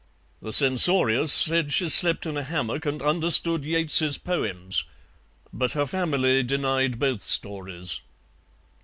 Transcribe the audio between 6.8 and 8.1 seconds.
both stories.